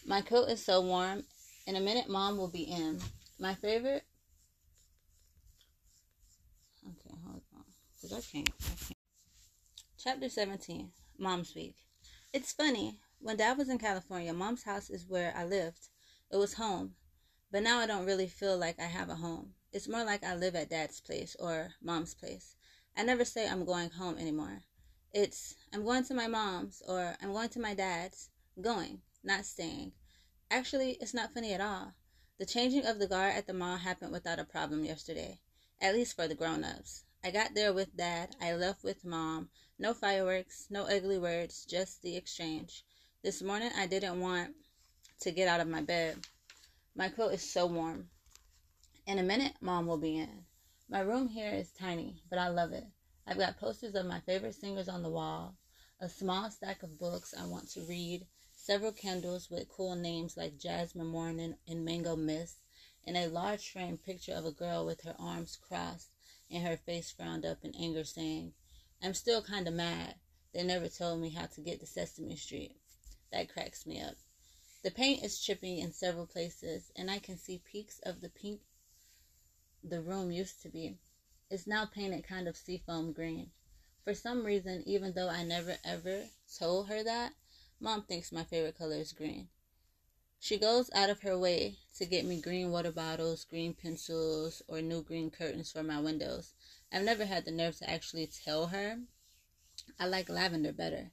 My 0.06 0.20
coat 0.20 0.50
is 0.50 0.64
so 0.64 0.82
warm. 0.82 1.24
In 1.66 1.76
a 1.76 1.80
minute, 1.80 2.08
mom 2.08 2.36
will 2.36 2.50
be 2.50 2.64
in. 2.64 3.00
My 3.38 3.54
favorite. 3.54 4.04
Okay, 6.86 7.16
hold 7.26 7.42
on. 7.56 7.64
Because 7.94 8.12
I 8.12 8.20
can't, 8.20 8.50
I 8.62 8.68
can't. 8.68 8.98
Chapter 9.96 10.28
17 10.28 10.90
Mom's 11.18 11.54
Week. 11.54 11.76
It's 12.34 12.52
funny. 12.52 12.98
When 13.24 13.38
dad 13.38 13.56
was 13.56 13.70
in 13.70 13.78
California, 13.78 14.34
mom's 14.34 14.64
house 14.64 14.90
is 14.90 15.06
where 15.06 15.32
I 15.34 15.46
lived. 15.46 15.88
It 16.30 16.36
was 16.36 16.52
home. 16.52 16.94
But 17.50 17.62
now 17.62 17.78
I 17.78 17.86
don't 17.86 18.04
really 18.04 18.26
feel 18.26 18.58
like 18.58 18.78
I 18.78 18.84
have 18.84 19.08
a 19.08 19.14
home. 19.14 19.54
It's 19.72 19.88
more 19.88 20.04
like 20.04 20.22
I 20.22 20.34
live 20.34 20.54
at 20.54 20.68
dad's 20.68 21.00
place 21.00 21.34
or 21.40 21.72
mom's 21.80 22.12
place. 22.12 22.54
I 22.94 23.02
never 23.02 23.24
say 23.24 23.48
I'm 23.48 23.64
going 23.64 23.88
home 23.88 24.18
anymore. 24.18 24.64
It's 25.10 25.54
I'm 25.72 25.86
going 25.86 26.04
to 26.04 26.12
my 26.12 26.26
mom's 26.26 26.82
or 26.86 27.16
I'm 27.22 27.32
going 27.32 27.48
to 27.48 27.60
my 27.60 27.72
dad's. 27.72 28.28
Going, 28.60 29.00
not 29.22 29.46
staying. 29.46 29.92
Actually, 30.50 30.98
it's 31.00 31.14
not 31.14 31.32
funny 31.32 31.54
at 31.54 31.62
all. 31.62 31.94
The 32.36 32.44
changing 32.44 32.84
of 32.84 32.98
the 32.98 33.08
guard 33.08 33.36
at 33.36 33.46
the 33.46 33.54
mall 33.54 33.78
happened 33.78 34.12
without 34.12 34.38
a 34.38 34.44
problem 34.44 34.84
yesterday, 34.84 35.40
at 35.80 35.94
least 35.94 36.14
for 36.14 36.28
the 36.28 36.34
grown 36.34 36.62
ups. 36.62 37.04
I 37.22 37.30
got 37.30 37.54
there 37.54 37.72
with 37.72 37.96
dad, 37.96 38.36
I 38.38 38.52
left 38.52 38.84
with 38.84 39.02
mom. 39.02 39.48
No 39.78 39.94
fireworks, 39.94 40.66
no 40.68 40.82
ugly 40.82 41.16
words, 41.16 41.64
just 41.64 42.02
the 42.02 42.18
exchange. 42.18 42.84
This 43.24 43.40
morning 43.40 43.70
I 43.74 43.86
didn't 43.86 44.20
want 44.20 44.54
to 45.20 45.30
get 45.32 45.48
out 45.48 45.62
of 45.62 45.66
my 45.66 45.80
bed. 45.80 46.18
My 46.94 47.08
quilt 47.08 47.32
is 47.32 47.50
so 47.50 47.64
warm. 47.64 48.10
In 49.06 49.18
a 49.18 49.22
minute, 49.22 49.54
mom 49.62 49.86
will 49.86 49.96
be 49.96 50.18
in. 50.18 50.44
My 50.90 51.00
room 51.00 51.28
here 51.28 51.50
is 51.50 51.70
tiny, 51.70 52.20
but 52.28 52.38
I 52.38 52.48
love 52.48 52.72
it. 52.72 52.84
I've 53.26 53.38
got 53.38 53.58
posters 53.58 53.94
of 53.94 54.04
my 54.04 54.20
favorite 54.20 54.56
singers 54.56 54.90
on 54.90 55.02
the 55.02 55.08
wall, 55.08 55.56
a 56.00 56.08
small 56.10 56.50
stack 56.50 56.82
of 56.82 56.98
books 56.98 57.32
I 57.32 57.46
want 57.46 57.70
to 57.70 57.80
read, 57.88 58.26
several 58.52 58.92
candles 58.92 59.50
with 59.50 59.70
cool 59.70 59.94
names 59.94 60.36
like 60.36 60.58
Jasmine 60.58 61.06
Morning 61.06 61.54
and 61.66 61.82
Mango 61.82 62.16
Mist, 62.16 62.58
and 63.06 63.16
a 63.16 63.28
large 63.28 63.70
framed 63.72 64.04
picture 64.04 64.34
of 64.34 64.44
a 64.44 64.52
girl 64.52 64.84
with 64.84 65.00
her 65.00 65.16
arms 65.18 65.56
crossed 65.56 66.10
and 66.50 66.62
her 66.62 66.76
face 66.76 67.10
frowned 67.10 67.46
up 67.46 67.64
in 67.64 67.74
anger, 67.74 68.04
saying, 68.04 68.52
I'm 69.02 69.14
still 69.14 69.40
kind 69.40 69.66
of 69.66 69.72
mad. 69.72 70.16
They 70.52 70.62
never 70.62 70.90
told 70.90 71.22
me 71.22 71.30
how 71.30 71.46
to 71.46 71.62
get 71.62 71.80
to 71.80 71.86
Sesame 71.86 72.36
Street. 72.36 72.76
That 73.32 73.52
cracks 73.52 73.86
me 73.86 74.00
up. 74.00 74.16
The 74.82 74.90
paint 74.90 75.24
is 75.24 75.38
chipping 75.38 75.78
in 75.78 75.92
several 75.92 76.26
places, 76.26 76.92
and 76.94 77.10
I 77.10 77.18
can 77.18 77.38
see 77.38 77.62
peeks 77.64 78.00
of 78.00 78.20
the 78.20 78.28
pink 78.28 78.60
the 79.82 80.00
room 80.00 80.30
used 80.30 80.62
to 80.62 80.68
be. 80.68 80.98
It's 81.50 81.66
now 81.66 81.84
painted 81.84 82.26
kind 82.26 82.48
of 82.48 82.56
seafoam 82.56 83.12
green. 83.12 83.50
For 84.02 84.14
some 84.14 84.44
reason, 84.44 84.82
even 84.86 85.12
though 85.12 85.28
I 85.28 85.44
never 85.44 85.76
ever 85.84 86.24
told 86.58 86.88
her 86.88 87.02
that, 87.02 87.32
Mom 87.80 88.02
thinks 88.02 88.32
my 88.32 88.44
favorite 88.44 88.78
color 88.78 88.96
is 88.96 89.12
green. 89.12 89.48
She 90.38 90.58
goes 90.58 90.90
out 90.94 91.08
of 91.10 91.20
her 91.20 91.38
way 91.38 91.78
to 91.96 92.04
get 92.04 92.26
me 92.26 92.40
green 92.40 92.70
water 92.70 92.92
bottles, 92.92 93.44
green 93.44 93.72
pencils, 93.72 94.62
or 94.68 94.82
new 94.82 95.02
green 95.02 95.30
curtains 95.30 95.72
for 95.72 95.82
my 95.82 96.00
windows. 96.00 96.52
I've 96.92 97.04
never 97.04 97.24
had 97.24 97.44
the 97.44 97.50
nerve 97.50 97.78
to 97.78 97.88
actually 97.88 98.26
tell 98.26 98.66
her 98.66 98.98
I 99.98 100.06
like 100.06 100.28
lavender 100.28 100.72
better. 100.72 101.12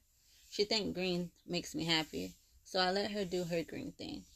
She 0.52 0.64
thinks 0.64 0.94
green 0.94 1.30
makes 1.46 1.74
me 1.74 1.86
happy, 1.86 2.34
so 2.62 2.78
I 2.78 2.90
let 2.90 3.12
her 3.12 3.24
do 3.24 3.44
her 3.44 3.62
green 3.62 3.92
thing. 3.92 4.26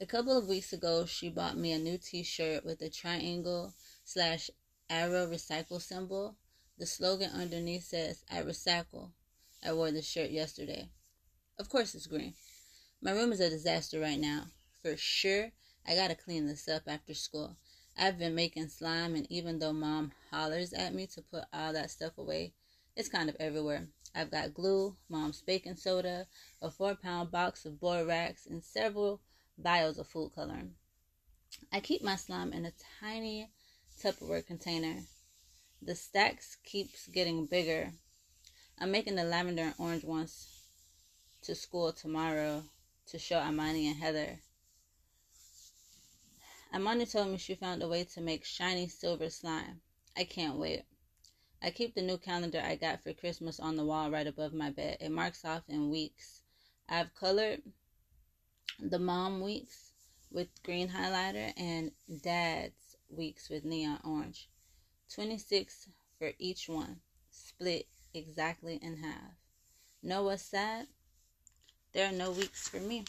A 0.00 0.04
couple 0.04 0.36
of 0.36 0.48
weeks 0.48 0.72
ago, 0.72 1.06
she 1.06 1.28
bought 1.28 1.56
me 1.56 1.70
a 1.70 1.78
new 1.78 1.96
t-shirt 1.96 2.64
with 2.64 2.82
a 2.82 2.90
triangle 2.90 3.72
slash 4.04 4.50
arrow 4.88 5.28
recycle 5.28 5.80
symbol. 5.80 6.34
The 6.76 6.86
slogan 6.86 7.30
underneath 7.30 7.84
says, 7.84 8.24
I 8.28 8.42
recycle. 8.42 9.12
I 9.64 9.72
wore 9.72 9.92
the 9.92 10.02
shirt 10.02 10.30
yesterday. 10.30 10.88
Of 11.56 11.68
course 11.68 11.94
it's 11.94 12.08
green. 12.08 12.34
My 13.00 13.12
room 13.12 13.30
is 13.30 13.38
a 13.38 13.48
disaster 13.48 14.00
right 14.00 14.18
now. 14.18 14.46
For 14.82 14.96
sure, 14.96 15.52
I 15.86 15.94
gotta 15.94 16.16
clean 16.16 16.48
this 16.48 16.66
up 16.66 16.82
after 16.88 17.14
school. 17.14 17.54
I've 17.96 18.18
been 18.18 18.34
making 18.34 18.70
slime, 18.70 19.14
and 19.14 19.30
even 19.30 19.60
though 19.60 19.72
mom 19.72 20.10
hollers 20.32 20.72
at 20.72 20.94
me 20.94 21.06
to 21.14 21.22
put 21.22 21.44
all 21.52 21.72
that 21.74 21.92
stuff 21.92 22.18
away, 22.18 22.54
it's 22.96 23.08
kind 23.08 23.28
of 23.28 23.36
everywhere. 23.38 23.86
I've 24.14 24.30
got 24.30 24.54
glue, 24.54 24.96
mom's 25.08 25.40
baking 25.40 25.76
soda, 25.76 26.26
a 26.60 26.70
four 26.70 26.94
pound 26.94 27.30
box 27.30 27.64
of 27.64 27.80
borax, 27.80 28.46
and 28.46 28.62
several 28.64 29.20
vials 29.56 29.98
of 29.98 30.08
food 30.08 30.32
coloring. 30.34 30.74
I 31.72 31.80
keep 31.80 32.02
my 32.02 32.16
slime 32.16 32.52
in 32.52 32.66
a 32.66 32.72
tiny 33.00 33.50
Tupperware 34.00 34.46
container. 34.46 35.02
The 35.82 35.94
stacks 35.94 36.56
keeps 36.64 37.06
getting 37.06 37.46
bigger. 37.46 37.92
I'm 38.78 38.90
making 38.90 39.16
the 39.16 39.24
lavender 39.24 39.62
and 39.62 39.74
orange 39.78 40.04
ones 40.04 40.48
to 41.42 41.54
school 41.54 41.92
tomorrow 41.92 42.64
to 43.06 43.18
show 43.18 43.38
Amani 43.38 43.88
and 43.88 43.96
Heather. 43.96 44.40
Amani 46.72 47.06
told 47.06 47.28
me 47.28 47.38
she 47.38 47.54
found 47.54 47.82
a 47.82 47.88
way 47.88 48.04
to 48.04 48.20
make 48.20 48.44
shiny 48.44 48.88
silver 48.88 49.28
slime. 49.30 49.80
I 50.16 50.24
can't 50.24 50.56
wait. 50.56 50.84
I 51.62 51.70
keep 51.70 51.94
the 51.94 52.02
new 52.02 52.16
calendar 52.16 52.62
I 52.64 52.76
got 52.76 53.02
for 53.02 53.12
Christmas 53.12 53.60
on 53.60 53.76
the 53.76 53.84
wall 53.84 54.10
right 54.10 54.26
above 54.26 54.54
my 54.54 54.70
bed. 54.70 54.96
It 55.00 55.10
marks 55.10 55.44
off 55.44 55.62
in 55.68 55.90
weeks. 55.90 56.42
I've 56.88 57.14
colored 57.14 57.62
the 58.78 58.98
mom 58.98 59.42
weeks 59.42 59.92
with 60.32 60.48
green 60.62 60.88
highlighter 60.88 61.52
and 61.56 61.92
dad's 62.22 62.96
weeks 63.10 63.50
with 63.50 63.64
neon 63.64 63.98
orange. 64.04 64.48
26 65.12 65.88
for 66.18 66.32
each 66.38 66.68
one, 66.68 67.00
split 67.30 67.86
exactly 68.14 68.78
in 68.80 68.96
half. 68.96 69.34
Know 70.02 70.24
what's 70.24 70.42
sad? 70.42 70.86
There 71.92 72.08
are 72.08 72.12
no 72.12 72.30
weeks 72.30 72.68
for 72.68 72.78
me. 72.78 73.04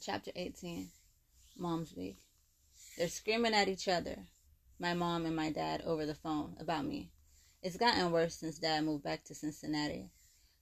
Chapter 0.00 0.32
18 0.36 0.88
Mom's 1.56 1.94
Week. 1.96 2.18
They're 2.98 3.08
screaming 3.08 3.54
at 3.54 3.68
each 3.68 3.88
other, 3.88 4.16
my 4.78 4.92
mom 4.92 5.24
and 5.24 5.34
my 5.34 5.50
dad, 5.50 5.82
over 5.82 6.04
the 6.04 6.14
phone 6.14 6.56
about 6.60 6.84
me. 6.84 7.10
It's 7.62 7.76
gotten 7.76 8.12
worse 8.12 8.36
since 8.36 8.58
dad 8.58 8.84
moved 8.84 9.04
back 9.04 9.24
to 9.24 9.34
Cincinnati. 9.34 10.10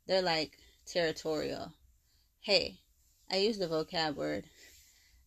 They're 0.07 0.23
like 0.23 0.59
territorial. 0.87 1.73
Hey, 2.41 2.79
I 3.31 3.39
used 3.39 3.61
the 3.61 3.67
vocab 3.67 4.15
word. 4.15 4.45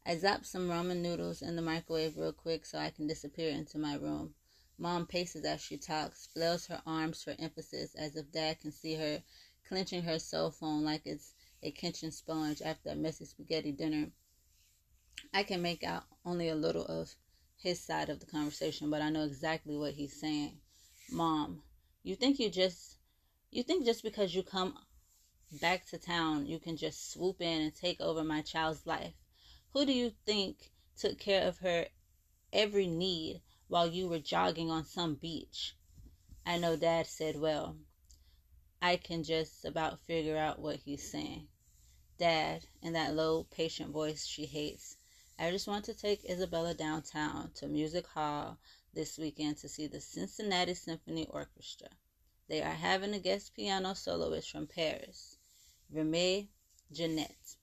I 0.05 0.15
zap 0.15 0.45
some 0.45 0.69
ramen 0.69 1.01
noodles 1.01 1.41
in 1.41 1.57
the 1.57 1.61
microwave 1.61 2.17
real 2.17 2.31
quick 2.31 2.65
so 2.65 2.77
I 2.77 2.91
can 2.91 3.07
disappear 3.07 3.51
into 3.51 3.77
my 3.77 3.95
room. 3.95 4.35
Mom 4.77 5.05
paces 5.05 5.43
as 5.43 5.59
she 5.59 5.75
talks, 5.77 6.27
flails 6.27 6.67
her 6.67 6.81
arms 6.85 7.23
for 7.23 7.35
emphasis 7.39 7.93
as 7.95 8.15
if 8.15 8.31
dad 8.31 8.61
can 8.61 8.71
see 8.71 8.93
her 8.93 9.21
clenching 9.67 10.03
her 10.03 10.19
cell 10.19 10.49
phone 10.49 10.85
like 10.85 11.01
it's 11.05 11.33
a 11.61 11.71
kitchen 11.71 12.11
sponge 12.11 12.61
after 12.61 12.91
a 12.91 12.95
messy 12.95 13.25
spaghetti 13.25 13.73
dinner. 13.73 14.11
I 15.33 15.43
can 15.43 15.61
make 15.61 15.83
out 15.83 16.03
only 16.23 16.47
a 16.47 16.55
little 16.55 16.85
of 16.85 17.15
his 17.57 17.79
side 17.79 18.09
of 18.09 18.19
the 18.19 18.25
conversation, 18.25 18.89
but 18.89 19.01
I 19.01 19.09
know 19.09 19.23
exactly 19.23 19.75
what 19.75 19.93
he's 19.93 20.19
saying. 20.19 20.59
Mom, 21.11 21.63
you 22.03 22.15
think 22.15 22.39
you 22.39 22.49
just 22.49 22.97
you 23.51 23.63
think 23.63 23.85
just 23.85 24.03
because 24.03 24.35
you 24.35 24.43
come 24.43 24.77
back 25.61 25.85
to 25.85 25.97
town 25.97 26.45
you 26.45 26.59
can 26.59 26.75
just 26.75 27.11
swoop 27.11 27.41
in 27.41 27.61
and 27.61 27.73
take 27.73 27.99
over 28.01 28.23
my 28.23 28.41
child's 28.41 28.85
life. 28.85 29.13
Who 29.73 29.85
do 29.85 29.93
you 29.93 30.11
think 30.25 30.71
took 30.97 31.17
care 31.17 31.47
of 31.47 31.59
her 31.59 31.87
every 32.51 32.87
need 32.87 33.41
while 33.67 33.87
you 33.87 34.07
were 34.07 34.19
jogging 34.19 34.69
on 34.69 34.85
some 34.85 35.15
beach? 35.15 35.75
I 36.45 36.57
know 36.57 36.75
dad 36.75 37.07
said, 37.07 37.39
Well, 37.39 37.77
I 38.81 38.97
can 38.97 39.23
just 39.23 39.65
about 39.65 39.99
figure 40.01 40.37
out 40.37 40.59
what 40.59 40.77
he's 40.77 41.09
saying. 41.09 41.47
Dad, 42.17 42.65
in 42.81 42.93
that 42.93 43.15
low, 43.15 43.45
patient 43.45 43.91
voice 43.91 44.25
she 44.25 44.45
hates, 44.45 44.96
I 45.39 45.51
just 45.51 45.67
want 45.67 45.85
to 45.85 45.93
take 45.93 46.27
Isabella 46.27 46.73
downtown 46.73 47.51
to 47.57 47.67
Music 47.67 48.07
Hall 48.07 48.57
this 48.95 49.19
weekend 49.19 49.57
to 49.57 49.69
see 49.69 49.85
the 49.85 50.01
Cincinnati 50.01 50.73
Symphony 50.73 51.27
Orchestra. 51.29 51.89
They 52.47 52.63
are 52.63 52.73
having 52.73 53.13
a 53.13 53.19
guest 53.19 53.53
piano 53.53 53.93
soloist 53.93 54.49
from 54.49 54.65
Paris, 54.65 55.37
Remy 55.91 56.49
Jeanette. 56.91 57.55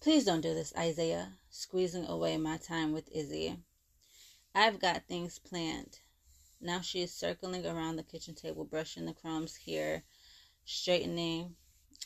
Please 0.00 0.24
don't 0.24 0.40
do 0.40 0.54
this, 0.54 0.72
Isaiah, 0.76 1.34
squeezing 1.50 2.06
away 2.06 2.36
my 2.36 2.56
time 2.56 2.92
with 2.92 3.08
Izzy. 3.12 3.56
I've 4.52 4.80
got 4.80 5.06
things 5.06 5.38
planned. 5.38 6.00
Now 6.60 6.80
she 6.80 7.02
is 7.02 7.14
circling 7.14 7.64
around 7.64 7.94
the 7.94 8.02
kitchen 8.02 8.34
table, 8.34 8.64
brushing 8.64 9.06
the 9.06 9.14
crumbs 9.14 9.54
here, 9.54 10.02
straightening 10.64 11.54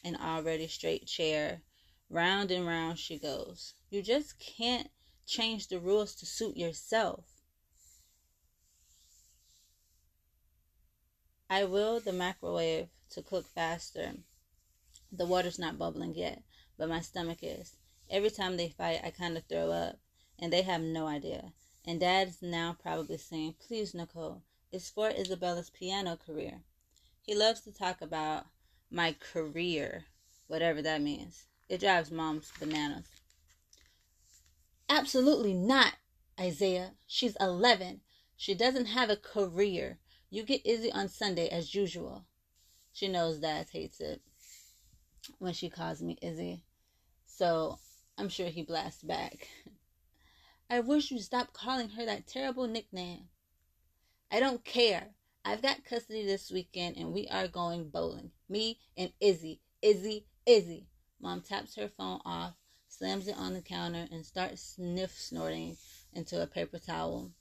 an 0.04 0.16
already 0.16 0.68
straight 0.68 1.06
chair, 1.06 1.62
Round 2.11 2.51
and 2.51 2.67
round 2.67 2.99
she 2.99 3.19
goes. 3.19 3.75
You 3.91 4.03
just 4.03 4.39
can't 4.39 4.91
change 5.27 5.69
the 5.69 5.81
rules 5.81 6.15
to 6.17 6.27
suit 6.27 6.57
yourself. 6.57 7.25
I 11.49 11.65
will 11.65 12.01
the 12.01 12.13
microwave 12.13 12.89
to 13.11 13.23
cook 13.23 13.47
faster. 13.47 14.15
The 15.13 15.27
water's 15.27 15.59
not 15.59 15.79
bubbling 15.79 16.15
yet, 16.15 16.43
but 16.77 16.89
my 16.89 17.01
stomach 17.01 17.39
is. 17.43 17.77
Every 18.11 18.31
time 18.31 18.57
they 18.57 18.69
fight, 18.69 19.01
I 19.05 19.11
kind 19.11 19.37
of 19.37 19.45
throw 19.45 19.71
up, 19.71 19.99
and 20.39 20.53
they 20.53 20.63
have 20.63 20.81
no 20.81 21.07
idea. 21.07 21.53
And 21.87 22.01
Dad's 22.01 22.43
now 22.43 22.77
probably 22.81 23.19
saying, 23.19 23.55
Please, 23.67 23.95
Nicole, 23.95 24.43
it's 24.73 24.91
for 24.91 25.11
Isabella's 25.11 25.71
piano 25.71 26.17
career. 26.17 26.63
He 27.23 27.35
loves 27.35 27.61
to 27.63 27.73
talk 27.73 28.01
about 28.01 28.47
my 28.91 29.15
career, 29.19 30.07
whatever 30.47 30.83
that 30.83 31.01
means. 31.01 31.47
It 31.68 31.80
drives 31.80 32.11
moms 32.11 32.52
bananas. 32.59 33.06
Absolutely 34.88 35.55
not, 35.55 35.94
Isaiah. 36.38 36.92
She's 37.07 37.37
11. 37.40 38.00
She 38.37 38.55
doesn't 38.55 38.87
have 38.87 39.11
a 39.11 39.16
career. 39.16 39.98
You 40.31 40.42
get 40.42 40.66
Izzy 40.66 40.92
on 40.92 41.09
Sunday 41.09 41.48
as 41.48 41.74
usual. 41.74 42.27
She 42.92 43.09
knows 43.09 43.38
Dad 43.38 43.68
hates 43.72 44.00
it 44.00 44.22
when 45.38 45.55
she 45.55 45.70
calls 45.70 46.03
me 46.03 46.18
Izzy. 46.20 46.64
So 47.24 47.79
I'm 48.18 48.29
sure 48.29 48.48
he 48.48 48.62
blasts 48.62 49.03
back. 49.03 49.48
I 50.70 50.81
wish 50.81 51.11
you'd 51.11 51.22
stop 51.22 51.53
calling 51.53 51.90
her 51.90 52.05
that 52.05 52.27
terrible 52.27 52.66
nickname. 52.66 53.29
I 54.31 54.40
don't 54.40 54.64
care. 54.64 55.11
I've 55.44 55.62
got 55.62 55.85
custody 55.85 56.24
this 56.24 56.50
weekend 56.50 56.96
and 56.96 57.12
we 57.12 57.29
are 57.29 57.48
going 57.48 57.90
bowling. 57.90 58.33
Me 58.48 58.79
and 58.96 59.12
Izzy. 59.20 59.61
Izzy, 59.83 60.27
Izzy. 60.46 60.87
Mom 61.20 61.40
taps 61.40 61.77
her 61.77 61.88
phone 61.88 62.20
off, 62.24 62.55
slams 62.88 63.29
it 63.29 63.37
on 63.37 63.55
the 63.55 63.62
counter, 63.62 64.07
and 64.11 64.24
starts 64.24 64.74
sniff 64.77 65.18
snorting 65.18 65.77
into 66.12 66.42
a 66.42 66.46
paper 66.46 66.79
towel. 66.79 67.33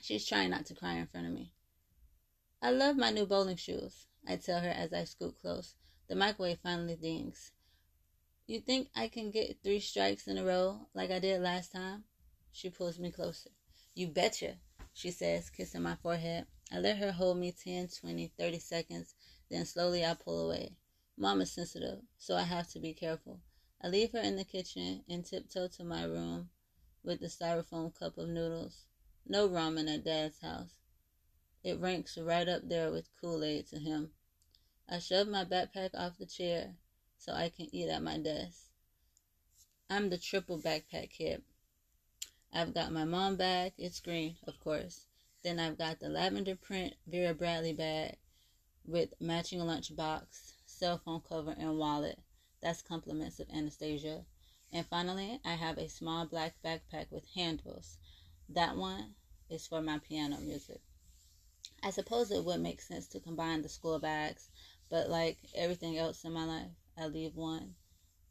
She's 0.00 0.26
trying 0.26 0.50
not 0.50 0.66
to 0.66 0.74
cry 0.74 0.94
in 0.94 1.06
front 1.06 1.26
of 1.26 1.32
me. 1.32 1.52
I 2.60 2.70
love 2.70 2.96
my 2.96 3.10
new 3.10 3.26
bowling 3.26 3.56
shoes, 3.56 4.06
I 4.26 4.36
tell 4.36 4.60
her 4.60 4.68
as 4.68 4.92
I 4.92 5.04
scoot 5.04 5.38
close. 5.40 5.74
The 6.08 6.16
microwave 6.16 6.58
finally 6.62 6.96
dings. 6.96 7.52
You 8.46 8.60
think 8.60 8.88
I 8.96 9.08
can 9.08 9.30
get 9.30 9.62
three 9.62 9.80
strikes 9.80 10.26
in 10.26 10.38
a 10.38 10.44
row 10.44 10.88
like 10.94 11.10
I 11.10 11.18
did 11.18 11.40
last 11.42 11.72
time? 11.72 12.04
She 12.50 12.70
pulls 12.70 12.98
me 12.98 13.10
closer. 13.10 13.50
You 13.94 14.08
betcha, 14.08 14.56
she 14.92 15.10
says, 15.10 15.50
kissing 15.50 15.82
my 15.82 15.96
forehead. 15.96 16.46
I 16.72 16.78
let 16.78 16.96
her 16.96 17.12
hold 17.12 17.38
me 17.38 17.52
10, 17.52 17.88
20, 17.88 18.32
30 18.38 18.58
seconds, 18.58 19.14
then 19.50 19.64
slowly 19.64 20.04
I 20.04 20.14
pull 20.14 20.46
away. 20.46 20.76
Mom 21.20 21.40
is 21.40 21.50
sensitive, 21.50 21.98
so 22.16 22.36
I 22.36 22.42
have 22.42 22.68
to 22.68 22.78
be 22.78 22.94
careful. 22.94 23.40
I 23.82 23.88
leave 23.88 24.12
her 24.12 24.20
in 24.20 24.36
the 24.36 24.44
kitchen 24.44 25.02
and 25.08 25.26
tiptoe 25.26 25.66
to 25.66 25.82
my 25.82 26.04
room 26.04 26.50
with 27.02 27.18
the 27.18 27.26
styrofoam 27.26 27.92
cup 27.92 28.18
of 28.18 28.28
noodles. 28.28 28.84
No 29.26 29.48
ramen 29.48 29.92
at 29.92 30.04
Dad's 30.04 30.38
house. 30.40 30.78
It 31.64 31.80
ranks 31.80 32.16
right 32.18 32.48
up 32.48 32.68
there 32.68 32.92
with 32.92 33.08
Kool 33.20 33.42
Aid 33.42 33.66
to 33.66 33.80
him. 33.80 34.12
I 34.88 35.00
shove 35.00 35.26
my 35.26 35.44
backpack 35.44 35.90
off 35.94 36.18
the 36.18 36.24
chair 36.24 36.76
so 37.18 37.32
I 37.32 37.48
can 37.48 37.66
eat 37.74 37.88
at 37.88 38.00
my 38.00 38.18
desk. 38.18 38.66
I'm 39.90 40.10
the 40.10 40.18
triple 40.18 40.60
backpack 40.60 41.10
kid. 41.10 41.42
I've 42.52 42.72
got 42.72 42.92
my 42.92 43.04
mom 43.04 43.34
bag, 43.34 43.72
it's 43.76 43.98
green, 43.98 44.36
of 44.46 44.60
course. 44.60 45.06
Then 45.42 45.58
I've 45.58 45.78
got 45.78 45.98
the 45.98 46.10
lavender 46.10 46.54
print 46.54 46.94
Vera 47.08 47.34
Bradley 47.34 47.72
bag 47.72 48.18
with 48.86 49.14
matching 49.20 49.58
lunch 49.58 49.96
box 49.96 50.54
cell 50.78 51.00
phone 51.04 51.20
cover, 51.28 51.54
and 51.58 51.76
wallet. 51.76 52.18
That's 52.60 52.82
compliments 52.82 53.40
of 53.40 53.50
Anastasia. 53.50 54.24
And 54.72 54.86
finally, 54.86 55.40
I 55.44 55.54
have 55.54 55.78
a 55.78 55.88
small 55.88 56.26
black 56.26 56.54
backpack 56.64 57.10
with 57.10 57.26
handles. 57.34 57.98
That 58.48 58.76
one 58.76 59.14
is 59.50 59.66
for 59.66 59.82
my 59.82 59.98
piano 59.98 60.38
music. 60.38 60.80
I 61.82 61.90
suppose 61.90 62.30
it 62.30 62.44
would 62.44 62.60
make 62.60 62.80
sense 62.80 63.08
to 63.08 63.20
combine 63.20 63.62
the 63.62 63.68
school 63.68 63.98
bags, 63.98 64.50
but 64.88 65.08
like 65.08 65.38
everything 65.54 65.96
else 65.96 66.24
in 66.24 66.32
my 66.32 66.44
life, 66.44 66.70
I 66.96 67.06
leave 67.06 67.36
one 67.36 67.74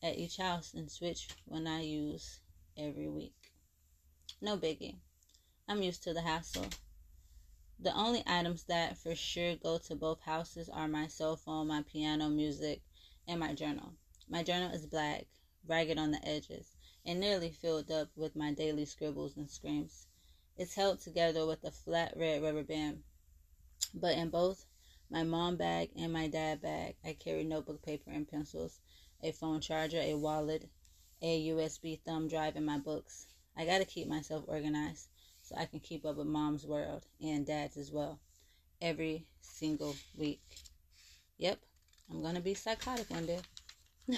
at 0.02 0.18
each 0.18 0.38
house 0.38 0.74
and 0.74 0.90
switch 0.92 1.28
when 1.46 1.68
I 1.68 1.82
use 1.82 2.40
every 2.78 3.08
week. 3.08 3.52
No 4.42 4.58
biggie. 4.58 4.96
I'm 5.68 5.82
used 5.82 6.04
to 6.04 6.14
the 6.14 6.22
hassle. 6.22 6.68
The 7.80 7.96
only 7.96 8.24
items 8.26 8.64
that 8.64 8.98
for 8.98 9.14
sure 9.14 9.56
go 9.56 9.78
to 9.78 9.96
both 9.96 10.22
houses 10.22 10.68
are 10.68 10.88
my 10.88 11.06
cell 11.06 11.36
phone, 11.36 11.68
my 11.68 11.84
piano 11.84 12.28
music, 12.28 12.82
and 13.28 13.40
my 13.40 13.54
journal. 13.54 13.94
My 14.28 14.42
journal 14.42 14.72
is 14.72 14.88
black, 14.88 15.28
ragged 15.64 16.00
on 16.00 16.10
the 16.10 16.28
edges, 16.28 16.76
and 17.06 17.20
nearly 17.20 17.52
filled 17.52 17.92
up 17.92 18.10
with 18.16 18.36
my 18.36 18.52
daily 18.52 18.86
scribbles 18.86 19.38
and 19.38 19.48
screams. 19.48 20.08
It's 20.58 20.74
held 20.74 21.02
together 21.02 21.46
with 21.46 21.64
a 21.64 21.70
flat 21.70 22.18
red 22.18 22.42
rubber 22.42 22.64
band. 22.64 23.04
But 23.94 24.18
in 24.18 24.32
both 24.32 24.66
my 25.12 25.22
mom 25.22 25.56
bag 25.56 25.92
and 25.96 26.12
my 26.12 26.28
dad 26.28 26.62
bag, 26.62 26.96
I 27.04 27.14
carry 27.14 27.44
notebook 27.44 27.84
paper 27.84 28.10
and 28.10 28.28
pencils, 28.28 28.80
a 29.22 29.32
phone 29.32 29.62
charger, 29.62 30.00
a 30.00 30.16
wallet, 30.16 30.68
a 31.22 31.50
USB 31.50 32.02
thumb 32.02 32.28
drive, 32.28 32.56
and 32.56 32.66
my 32.66 32.80
books. 32.80 33.28
I 33.56 33.66
gotta 33.66 33.86
keep 33.86 34.08
myself 34.08 34.46
organized 34.48 35.10
so 35.48 35.56
I 35.58 35.66
can 35.66 35.80
keep 35.80 36.06
up 36.06 36.18
with 36.18 36.28
mom's 36.28 36.66
world 36.66 37.06
and 37.22 37.46
dad's 37.46 37.78
as 37.78 37.92
well 37.92 38.20
every 38.82 39.26
single 39.42 39.96
week. 40.18 40.42
Yep, 41.38 41.60
I'm 42.12 42.22
going 42.22 42.36
to 42.36 42.42
be 42.42 42.54
psychotic 42.54 43.10
one 43.10 43.26
day. 43.26 43.40